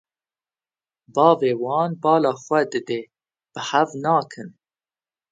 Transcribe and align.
Bavê 1.13 1.51
wan 1.63 1.91
bala 2.03 2.31
xwe 2.43 2.61
didê, 2.71 3.01
bi 3.51 3.61
hev 3.69 3.89
nakin. 4.03 4.49